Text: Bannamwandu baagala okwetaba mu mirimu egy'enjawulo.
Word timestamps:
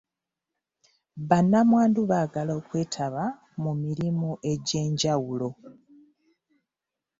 Bannamwandu 1.29 2.01
baagala 2.11 2.51
okwetaba 2.59 3.23
mu 3.63 3.71
mirimu 3.81 4.29
egy'enjawulo. 4.51 5.49